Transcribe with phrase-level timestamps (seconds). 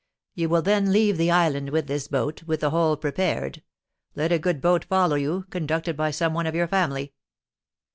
[0.33, 3.61] 'You will then leave the island with this boat, with the hole prepared;
[4.15, 7.13] let a good boat follow you, conducted by some one of your family.